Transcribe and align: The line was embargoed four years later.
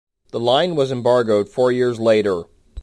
The 0.31 0.39
line 0.39 0.73
was 0.73 0.91
embargoed 0.91 1.47
four 1.47 1.71
years 1.71 1.99
later. 1.99 2.45